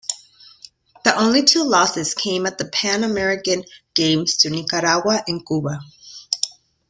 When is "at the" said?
2.47-2.65